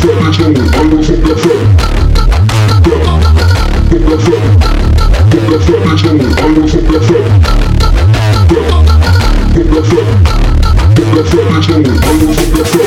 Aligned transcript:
fuck 0.00 0.16
bitch 0.20 0.38
going. 0.38 0.56
I 0.56 0.80
wanna 0.80 1.02
fuck 1.02 1.20
that 1.20 1.36
fat. 1.40 1.60
Fat. 2.84 3.20
Fuck 3.90 4.04
that 4.08 4.20
fat. 4.24 4.44
Fuck 5.30 5.44
that 5.50 5.60
fat 5.66 5.80
bitch 5.84 6.02
going. 6.04 6.20
I 6.20 6.44
wanna 6.44 6.64
fuck 6.68 6.86
that 6.90 7.02
fat. 7.08 7.24
Fat. 8.50 8.74
Fuck 9.54 9.68
that 9.70 9.84
fat. 9.90 10.06
Fuck 10.96 11.10
that 11.14 11.26
fat 11.30 11.44
bitch 11.50 11.66
going. 11.68 11.86
I 11.86 12.08
wanna 12.10 12.34
fuck 12.34 12.50
that 12.56 12.66
fat. 12.66 12.79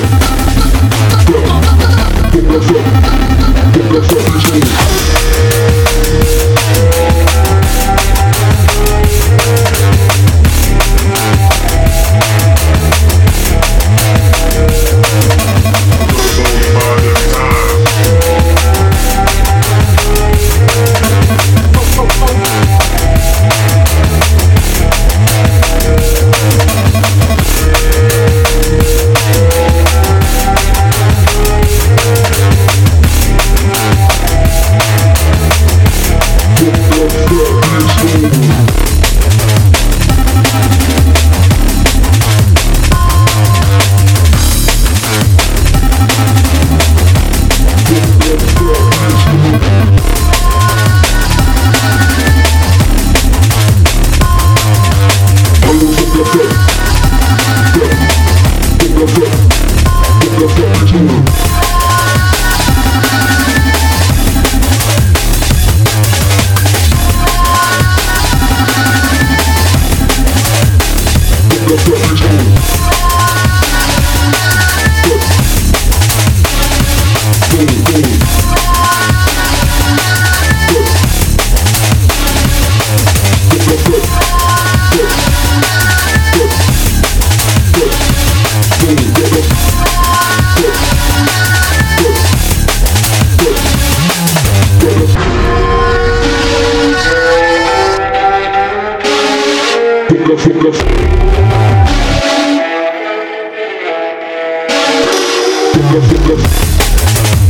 Yes, 105.94 106.12
yes, 106.12 106.28
yes. 106.28 106.73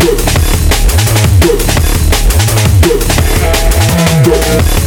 Go. 0.03 0.17
Go. 1.45 2.99
Go. 4.25 4.82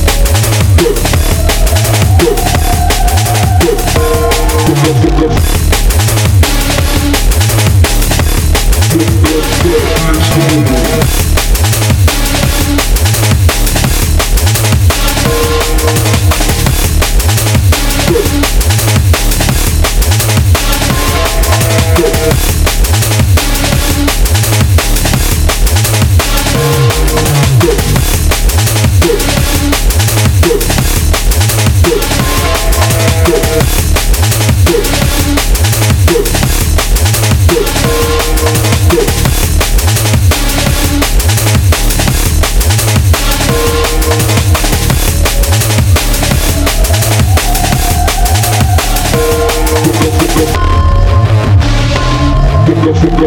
Thank 52.99 53.27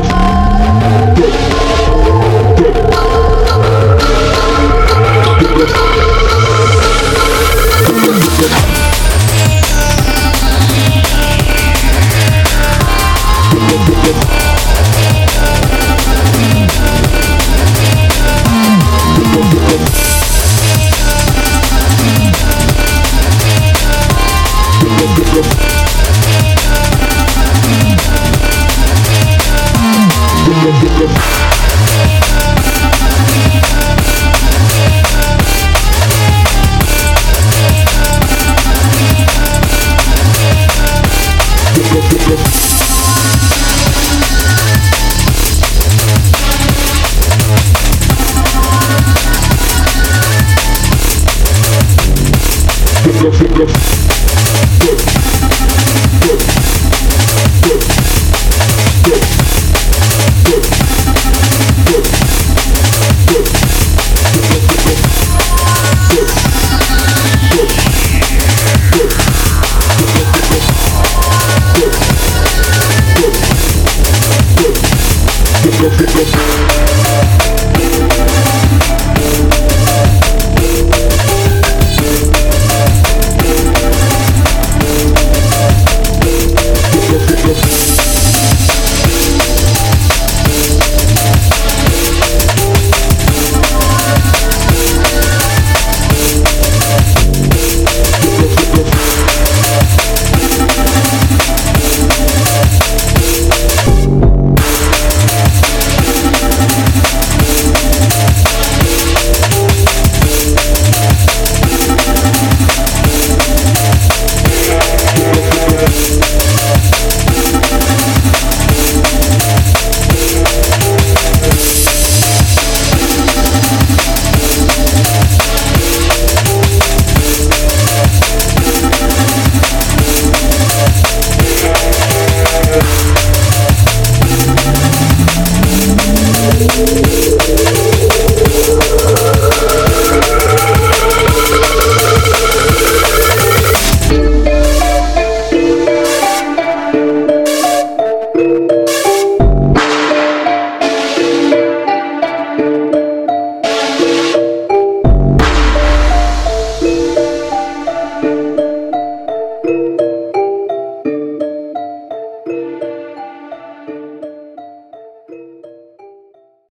я, 53.32 53.46
я, 53.46 53.66
я. 53.66 53.99